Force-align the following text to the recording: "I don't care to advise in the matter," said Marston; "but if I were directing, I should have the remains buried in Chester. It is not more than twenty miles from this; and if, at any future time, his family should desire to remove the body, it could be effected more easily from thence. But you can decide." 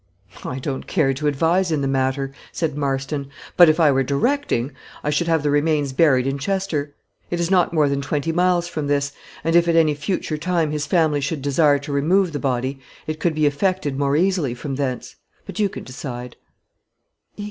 "I 0.45 0.57
don't 0.57 0.87
care 0.87 1.13
to 1.13 1.27
advise 1.27 1.71
in 1.71 1.81
the 1.81 1.87
matter," 1.87 2.31
said 2.51 2.75
Marston; 2.75 3.29
"but 3.55 3.69
if 3.69 3.79
I 3.79 3.91
were 3.91 4.01
directing, 4.01 4.71
I 5.03 5.11
should 5.11 5.27
have 5.27 5.43
the 5.43 5.51
remains 5.51 5.93
buried 5.93 6.25
in 6.25 6.39
Chester. 6.39 6.95
It 7.29 7.39
is 7.39 7.51
not 7.51 7.71
more 7.71 7.87
than 7.87 8.01
twenty 8.01 8.31
miles 8.31 8.67
from 8.67 8.87
this; 8.87 9.11
and 9.43 9.55
if, 9.55 9.67
at 9.67 9.75
any 9.75 9.93
future 9.93 10.39
time, 10.39 10.71
his 10.71 10.87
family 10.87 11.21
should 11.21 11.43
desire 11.43 11.77
to 11.77 11.93
remove 11.93 12.31
the 12.31 12.39
body, 12.39 12.79
it 13.05 13.19
could 13.19 13.35
be 13.35 13.45
effected 13.45 13.99
more 13.99 14.15
easily 14.15 14.55
from 14.55 14.73
thence. 14.73 15.17
But 15.45 15.59
you 15.59 15.69
can 15.69 15.83
decide." 15.83 16.35